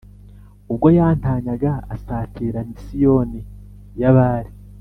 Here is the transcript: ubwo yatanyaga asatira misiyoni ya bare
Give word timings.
ubwo 0.71 0.87
yatanyaga 0.97 1.71
asatira 1.95 2.59
misiyoni 2.69 3.39
ya 3.99 4.11
bare 4.15 4.51